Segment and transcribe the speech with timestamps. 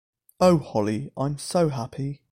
[0.39, 2.21] Oh, Holly, I’m so happy.